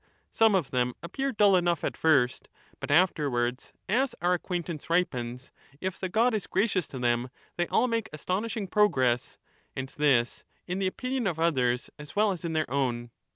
Some 0.31 0.55
of 0.55 0.71
them 0.71 0.95
appear 1.03 1.31
dull 1.31 1.55
enough 1.55 1.83
at 1.83 1.95
first, 1.95 2.47
but 2.79 2.89
afterwards, 2.89 3.71
as 3.87 4.15
our 4.19 4.33
acquaintance 4.33 4.89
ripens, 4.89 5.51
if 5.79 5.99
the 5.99 6.09
god 6.09 6.33
is 6.33 6.47
gracious 6.47 6.87
to 6.87 6.97
them, 6.97 7.29
they 7.55 7.67
all 7.67 7.87
make 7.87 8.09
astonishing 8.11 8.65
progress; 8.65 9.37
and 9.75 9.89
this 9.89 10.43
in 10.65 10.79
the 10.79 10.87
opinion 10.87 11.27
of 11.27 11.37
others 11.37 11.91
as 11.99 12.15
well 12.15 12.31
as 12.31 12.43
in 12.43 12.53
their 12.53 12.67
own. 12.67 13.11